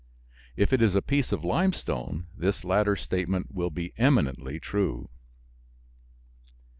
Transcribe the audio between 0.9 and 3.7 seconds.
a piece of limestone this latter statement will